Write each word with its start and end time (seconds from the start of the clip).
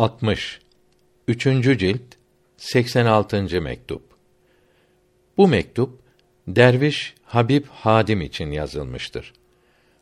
60 0.00 0.60
3. 1.28 1.42
cilt 1.78 2.00
86. 2.56 3.60
mektup. 3.60 4.02
Bu 5.36 5.48
mektup 5.48 5.98
derviş 6.48 7.14
Habib 7.24 7.66
Hadim 7.66 8.20
için 8.20 8.50
yazılmıştır. 8.50 9.32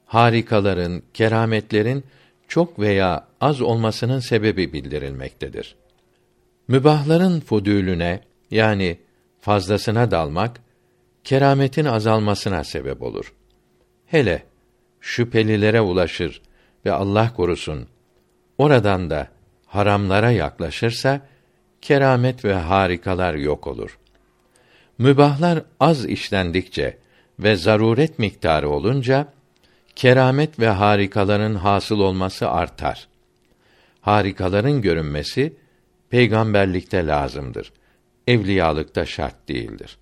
Harikaların, 0.06 1.03
kerametlerin 1.14 2.04
çok 2.48 2.79
veya 2.79 3.26
az 3.40 3.61
olmasının 3.61 4.21
sebebi 4.21 4.72
bildirilmektedir. 4.72 5.76
Mübahların 6.69 7.40
fudülüne 7.40 8.21
yani 8.51 8.99
fazlasına 9.40 10.10
dalmak 10.10 10.60
kerametin 11.24 11.85
azalmasına 11.85 12.65
sebep 12.65 13.03
olur. 13.03 13.35
Hele 14.06 14.42
şüphelilere 15.01 15.80
ulaşır 15.80 16.42
ve 16.84 16.92
Allah 16.92 17.34
korusun 17.34 17.88
oradan 18.59 19.10
da 19.10 19.38
haramlara 19.69 20.30
yaklaşırsa 20.30 21.20
keramet 21.82 22.45
ve 22.45 22.54
harikalar 22.54 23.34
yok 23.34 23.66
olur. 23.66 23.98
Mübahlar 24.98 25.62
az 25.80 26.04
işlendikçe 26.04 26.98
ve 27.38 27.56
zaruret 27.56 28.18
miktarı 28.18 28.70
olunca 28.70 29.32
keramet 29.96 30.60
ve 30.60 30.68
harikaların 30.68 31.54
hasıl 31.54 32.00
olması 32.00 32.50
artar. 32.50 33.09
Harikaların 34.00 34.82
görünmesi 34.82 35.52
peygamberlikte 36.10 37.06
lazımdır. 37.06 37.73
Evliyalıkta 38.26 39.06
şart 39.06 39.48
değildir. 39.48 39.98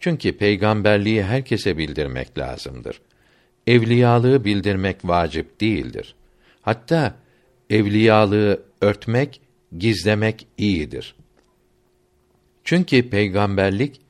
Çünkü 0.00 0.36
peygamberliği 0.36 1.22
herkese 1.22 1.78
bildirmek 1.78 2.38
lazımdır. 2.38 3.00
Evliyalığı 3.66 4.44
bildirmek 4.44 4.96
vacip 5.04 5.60
değildir. 5.60 6.14
Hatta 6.62 7.14
evliyalığı 7.70 8.62
örtmek, 8.82 9.40
gizlemek 9.78 10.46
iyidir. 10.58 11.14
Çünkü 12.64 13.10
peygamberlik 13.10 14.00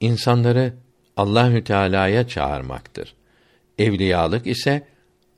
insanları 0.00 0.74
Allahü 1.16 1.64
Teala'ya 1.64 2.28
çağırmaktır. 2.28 3.14
Evliyalık 3.78 4.46
ise 4.46 4.86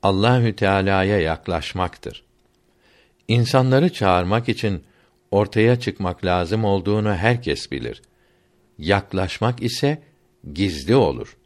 Allahü 0.03 0.55
Teala'ya 0.55 1.19
yaklaşmaktır. 1.19 2.23
İnsanları 3.27 3.93
çağırmak 3.93 4.49
için 4.49 4.83
ortaya 5.31 5.79
çıkmak 5.79 6.25
lazım 6.25 6.65
olduğunu 6.65 7.13
herkes 7.15 7.71
bilir. 7.71 8.01
Yaklaşmak 8.77 9.63
ise 9.63 10.01
gizli 10.53 10.95
olur. 10.95 11.37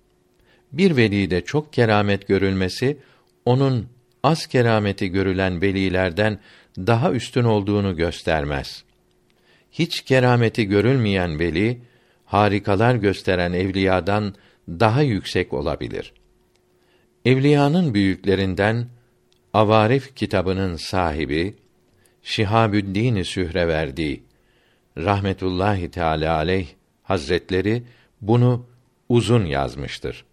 Bir 0.71 0.97
velide 0.97 1.41
çok 1.45 1.73
keramet 1.73 2.27
görülmesi 2.27 2.97
onun 3.45 3.87
az 4.23 4.47
kerameti 4.47 5.07
görülen 5.09 5.61
velilerden 5.61 6.39
daha 6.87 7.11
üstün 7.11 7.43
olduğunu 7.43 7.95
göstermez. 7.95 8.83
Hiç 9.71 10.01
kerameti 10.01 10.65
görülmeyen 10.65 11.39
veli 11.39 11.81
harikalar 12.25 12.95
gösteren 12.95 13.53
evliyadan 13.53 14.35
daha 14.69 15.01
yüksek 15.01 15.53
olabilir. 15.53 16.13
Evliyanın 17.25 17.93
büyüklerinden 17.93 18.87
Avarif 19.53 20.15
kitabının 20.15 20.75
sahibi 20.75 21.55
Şihabüddin 22.23 23.23
Sühreverdi 23.23 24.23
rahmetullahi 24.97 25.91
teala 25.91 26.35
aleyh 26.35 26.67
hazretleri 27.03 27.83
bunu 28.21 28.65
uzun 29.09 29.45
yazmıştır. 29.45 30.25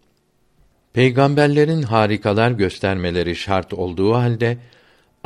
Peygamberlerin 0.92 1.82
harikalar 1.82 2.50
göstermeleri 2.50 3.36
şart 3.36 3.72
olduğu 3.72 4.14
halde 4.14 4.58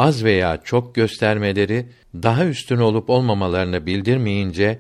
az 0.01 0.25
veya 0.25 0.61
çok 0.65 0.95
göstermeleri 0.95 1.87
daha 2.15 2.47
üstün 2.47 2.79
olup 2.79 3.11
olmamalarını 3.11 3.87
bildirmeyince 3.87 4.79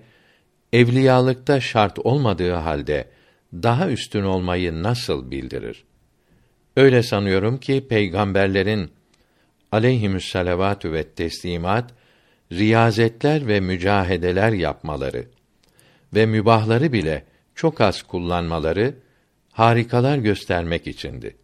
evliyalıkta 0.73 1.61
şart 1.61 1.99
olmadığı 1.99 2.53
halde 2.53 3.09
daha 3.53 3.91
üstün 3.91 4.23
olmayı 4.23 4.83
nasıl 4.83 5.31
bildirir? 5.31 5.85
Öyle 6.77 7.03
sanıyorum 7.03 7.59
ki 7.59 7.87
peygamberlerin 7.89 8.91
aleyhimüsselavatü 9.73 10.93
ve 10.93 11.03
teslimat 11.03 11.91
riyazetler 12.53 13.47
ve 13.47 13.61
mücahedeler 13.61 14.53
yapmaları 14.53 15.25
ve 16.15 16.27
mübahları 16.27 16.93
bile 16.93 17.25
çok 17.55 17.81
az 17.81 18.03
kullanmaları 18.03 18.95
harikalar 19.53 20.19
göstermek 20.19 20.87
içindi. 20.87 21.37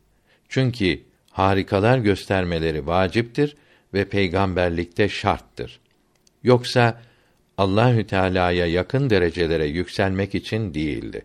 Çünkü 0.49 1.01
harikalar 1.31 1.99
göstermeleri 1.99 2.87
vaciptir 2.87 3.56
ve 3.95 4.05
peygamberlikte 4.09 5.09
şarttır. 5.09 5.81
Yoksa 6.43 7.03
Allahü 7.59 8.07
Teala'ya 8.07 8.67
yakın 8.67 9.11
derecelere 9.11 9.67
yükselmek 9.67 10.35
için 10.35 10.75
değildi. 10.75 11.25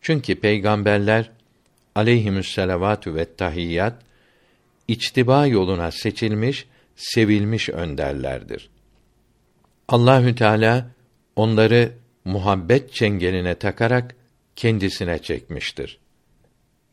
Çünkü 0.00 0.40
peygamberler 0.40 1.30
aleyhimüsselavatü 1.94 3.14
ve 3.14 3.34
tahiyyat 3.34 4.02
içtiba 4.88 5.46
yoluna 5.46 5.90
seçilmiş, 5.90 6.66
sevilmiş 6.96 7.68
önderlerdir. 7.68 8.70
Allahü 9.88 10.34
Teala 10.34 10.90
onları 11.36 11.92
muhabbet 12.24 12.92
çengeline 12.92 13.54
takarak 13.54 14.16
kendisine 14.56 15.18
çekmiştir. 15.18 15.98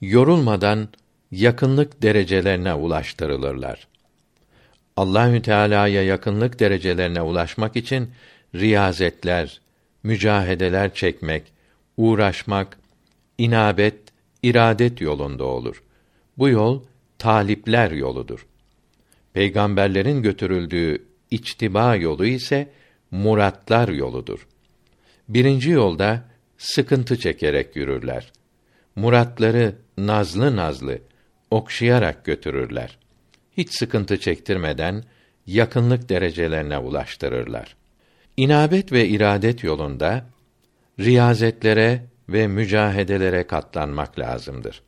Yorulmadan 0.02 0.90
yakınlık 1.32 2.02
derecelerine 2.02 2.74
ulaştırılırlar. 2.74 3.88
Allahü 4.98 5.42
Teala'ya 5.42 6.04
yakınlık 6.04 6.60
derecelerine 6.60 7.22
ulaşmak 7.22 7.76
için 7.76 8.12
riyazetler, 8.56 9.62
mücahedeler 10.04 10.94
çekmek, 10.94 11.44
uğraşmak, 11.98 12.78
inabet, 13.38 13.96
iradet 14.44 15.02
yolunda 15.02 15.44
olur. 15.44 15.84
Bu 16.38 16.50
yol 16.50 16.84
talipler 17.18 17.92
yoludur. 17.92 18.48
Peygamberlerin 19.34 20.22
götürüldüğü 20.22 21.06
içtiba 21.32 21.96
yolu 21.96 22.26
ise 22.26 22.70
muratlar 23.12 23.90
yoludur. 23.90 24.48
Birinci 25.30 25.70
yolda 25.70 26.24
sıkıntı 26.58 27.20
çekerek 27.20 27.76
yürürler. 27.76 28.32
Muratları 28.96 29.76
nazlı 29.98 30.56
nazlı 30.56 31.00
okşayarak 31.52 32.26
götürürler. 32.26 32.98
Hiç 33.58 33.72
sıkıntı 33.72 34.20
çektirmeden 34.20 35.04
yakınlık 35.48 36.10
derecelerine 36.10 36.78
ulaştırırlar. 36.78 37.76
İnabet 38.38 38.92
ve 38.92 39.08
iradet 39.08 39.64
yolunda 39.64 40.26
riyazetlere 41.00 42.04
ve 42.30 42.48
mücahedelere 42.48 43.48
katlanmak 43.48 44.20
lazımdır. 44.20 44.82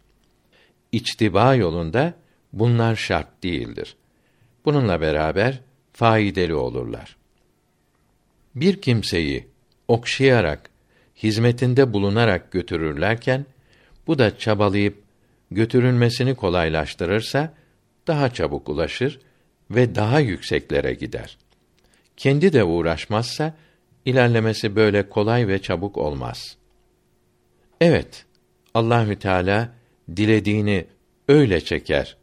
İçtiba 0.92 1.56
yolunda 1.56 2.14
bunlar 2.54 2.96
şart 2.96 3.44
değildir. 3.44 3.96
Bununla 4.66 5.02
beraber 5.02 5.62
faydalı 5.94 6.60
olurlar. 6.60 7.16
Bir 8.56 8.82
kimseyi 8.82 9.48
okşayarak, 9.88 10.70
hizmetinde 11.24 11.94
bulunarak 11.94 12.52
götürürlerken 12.52 13.46
bu 14.08 14.20
da 14.20 14.38
çabalayıp 14.38 15.04
götürülmesini 15.52 16.36
kolaylaştırırsa 16.36 17.54
daha 18.10 18.34
çabuk 18.34 18.70
ulaşır 18.70 19.20
ve 19.72 19.96
daha 19.96 20.20
yükseklere 20.20 20.94
gider. 20.94 21.38
Kendi 22.18 22.54
de 22.54 22.64
uğraşmazsa 22.64 23.56
ilerlemesi 24.06 24.76
böyle 24.76 25.10
kolay 25.10 25.48
ve 25.48 25.62
çabuk 25.62 25.98
olmaz. 25.98 26.58
Evet, 27.82 28.26
Allahü 28.74 29.20
Teala 29.20 29.74
dilediğini 30.16 30.86
öyle 31.28 31.62
çeker, 31.62 32.18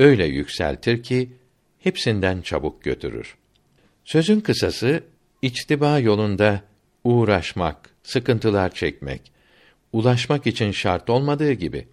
öyle 0.00 0.26
yükseltir 0.26 1.02
ki 1.02 1.32
hepsinden 1.78 2.40
çabuk 2.40 2.82
götürür. 2.82 3.36
Sözün 4.04 4.40
kısası 4.40 5.02
içtiba 5.42 5.98
yolunda 5.98 6.62
uğraşmak, 7.04 7.90
sıkıntılar 8.02 8.74
çekmek, 8.74 9.32
ulaşmak 9.92 10.46
için 10.46 10.70
şart 10.70 11.10
olmadığı 11.10 11.52
gibi 11.52 11.88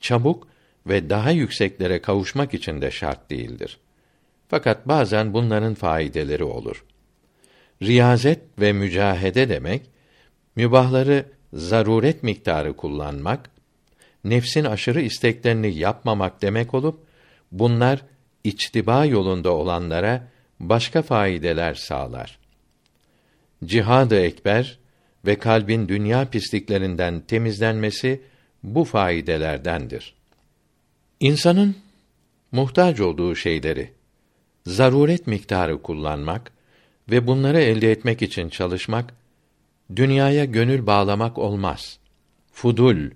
çabuk 0.00 0.51
ve 0.86 1.10
daha 1.10 1.30
yükseklere 1.30 2.02
kavuşmak 2.02 2.54
için 2.54 2.82
de 2.82 2.90
şart 2.90 3.30
değildir. 3.30 3.78
Fakat 4.48 4.88
bazen 4.88 5.34
bunların 5.34 5.74
faydeleri 5.74 6.44
olur. 6.44 6.84
Riyazet 7.82 8.40
ve 8.60 8.72
mücahede 8.72 9.48
demek 9.48 9.82
mübahları 10.56 11.26
zaruret 11.52 12.22
miktarı 12.22 12.76
kullanmak, 12.76 13.50
nefsin 14.24 14.64
aşırı 14.64 15.00
isteklerini 15.00 15.74
yapmamak 15.74 16.42
demek 16.42 16.74
olup 16.74 17.06
bunlar 17.52 18.02
içtiba 18.44 19.04
yolunda 19.04 19.50
olanlara 19.50 20.28
başka 20.60 21.02
faydeler 21.02 21.74
sağlar. 21.74 22.38
Cihad-ı 23.64 24.16
ekber 24.16 24.78
ve 25.26 25.38
kalbin 25.38 25.88
dünya 25.88 26.24
pisliklerinden 26.24 27.20
temizlenmesi 27.20 28.22
bu 28.62 28.84
faydelerdendir. 28.84 30.14
İnsanın 31.22 31.76
muhtaç 32.52 33.00
olduğu 33.00 33.34
şeyleri 33.36 33.92
zaruret 34.66 35.26
miktarı 35.26 35.82
kullanmak 35.82 36.52
ve 37.10 37.26
bunları 37.26 37.60
elde 37.60 37.90
etmek 37.90 38.22
için 38.22 38.48
çalışmak 38.48 39.14
dünyaya 39.96 40.44
gönül 40.44 40.86
bağlamak 40.86 41.38
olmaz. 41.38 41.98
Fudul 42.52 43.10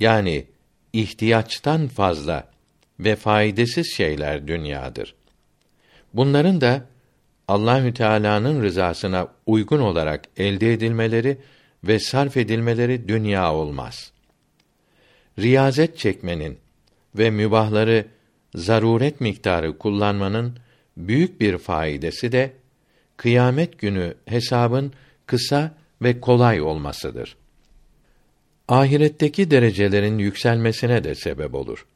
yani 0.00 0.46
ihtiyaçtan 0.92 1.88
fazla 1.88 2.48
ve 3.00 3.16
faydasız 3.16 3.86
şeyler 3.96 4.48
dünyadır. 4.48 5.14
Bunların 6.14 6.60
da 6.60 6.86
Allahü 7.48 7.94
Teala'nın 7.94 8.62
rızasına 8.62 9.28
uygun 9.46 9.80
olarak 9.80 10.24
elde 10.36 10.72
edilmeleri 10.72 11.38
ve 11.84 11.98
sarf 11.98 12.36
edilmeleri 12.36 13.08
dünya 13.08 13.54
olmaz. 13.54 14.12
Riyazet 15.38 15.98
çekmenin 15.98 16.65
ve 17.18 17.30
mübahları 17.30 18.06
zaruret 18.54 19.20
miktarı 19.20 19.78
kullanmanın 19.78 20.58
büyük 20.96 21.40
bir 21.40 21.58
faydası 21.58 22.32
de 22.32 22.52
kıyamet 23.16 23.78
günü 23.78 24.14
hesabın 24.26 24.92
kısa 25.26 25.74
ve 26.02 26.20
kolay 26.20 26.60
olmasıdır. 26.60 27.36
Ahiretteki 28.68 29.50
derecelerin 29.50 30.18
yükselmesine 30.18 31.04
de 31.04 31.14
sebep 31.14 31.54
olur. 31.54 31.86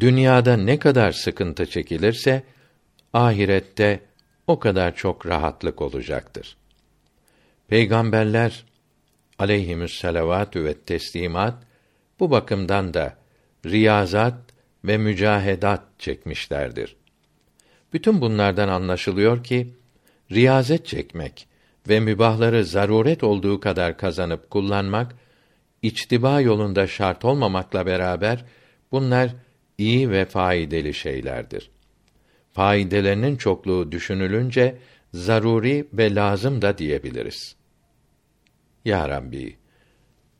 Dünyada 0.00 0.56
ne 0.56 0.78
kadar 0.78 1.12
sıkıntı 1.12 1.66
çekilirse 1.66 2.42
ahirette 3.12 4.00
o 4.46 4.58
kadar 4.58 4.94
çok 4.94 5.26
rahatlık 5.26 5.82
olacaktır. 5.82 6.56
Peygamberler 7.68 8.64
aleyhimüs 9.38 10.04
ve 10.64 10.74
teslimat 10.74 11.54
bu 12.20 12.30
bakımdan 12.30 12.94
da 12.94 13.16
riyazat 13.70 14.34
ve 14.84 14.98
mücahedat 14.98 15.82
çekmişlerdir. 15.98 16.96
Bütün 17.92 18.20
bunlardan 18.20 18.68
anlaşılıyor 18.68 19.44
ki 19.44 19.74
riyazet 20.32 20.86
çekmek 20.86 21.48
ve 21.88 22.00
mübahları 22.00 22.64
zaruret 22.64 23.24
olduğu 23.24 23.60
kadar 23.60 23.98
kazanıp 23.98 24.50
kullanmak 24.50 25.14
içtiba 25.82 26.40
yolunda 26.40 26.86
şart 26.86 27.24
olmamakla 27.24 27.86
beraber 27.86 28.44
bunlar 28.92 29.30
iyi 29.78 30.10
ve 30.10 30.24
faydalı 30.24 30.94
şeylerdir. 30.94 31.70
Faydelerinin 32.52 33.36
çokluğu 33.36 33.92
düşünülünce 33.92 34.78
zaruri 35.14 35.88
ve 35.92 36.14
lazım 36.14 36.62
da 36.62 36.78
diyebiliriz. 36.78 37.56
Ya 38.84 39.08
Rabbi, 39.08 39.56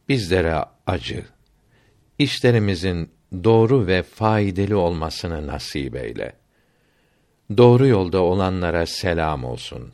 bizlere 0.08 0.64
acı, 0.86 1.24
işlerimizin 2.18 3.15
doğru 3.44 3.86
ve 3.86 4.02
faydalı 4.02 4.78
olmasını 4.78 5.46
nasip 5.46 5.96
eyle. 5.96 6.32
Doğru 7.56 7.86
yolda 7.86 8.22
olanlara 8.22 8.86
selam 8.86 9.44
olsun. 9.44 9.92